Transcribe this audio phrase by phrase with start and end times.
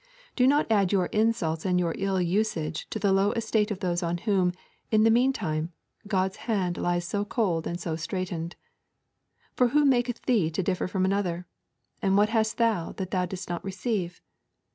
[0.35, 4.01] Do not add your insults and your ill usage to the low estate of those
[4.01, 4.51] on whom,
[4.89, 5.73] in the meantime,
[6.07, 8.55] God's hand lies so cold and so straitened.
[9.53, 11.45] For who maketh thee to differ from another?
[12.01, 14.21] and what hast thou that thou didst not receive?